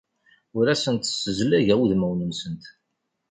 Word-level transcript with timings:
Ur 0.57 0.65
asent-ssezlageɣ 0.73 1.79
udmawen-nsent. 1.83 2.63